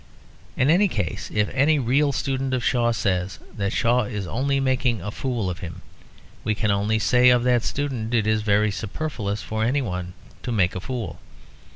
In 0.57 0.71
any 0.71 0.87
case 0.87 1.29
if 1.31 1.47
any 1.53 1.77
real 1.77 2.11
student 2.11 2.55
of 2.55 2.63
Shaw 2.63 2.91
says 2.91 3.37
that 3.55 3.71
Shaw 3.71 4.05
is 4.05 4.25
only 4.25 4.59
making 4.59 4.99
a 4.99 5.11
fool 5.11 5.47
of 5.47 5.59
him, 5.59 5.83
we 6.43 6.55
can 6.55 6.71
only 6.71 6.97
say 6.97 7.29
that 7.29 7.35
of 7.35 7.43
that 7.43 7.61
student 7.61 8.11
it 8.11 8.25
is 8.25 8.41
very 8.41 8.71
superfluous 8.71 9.43
for 9.43 9.63
anyone 9.63 10.13
to 10.41 10.51
make 10.51 10.73
a 10.75 10.79
fool. 10.79 11.19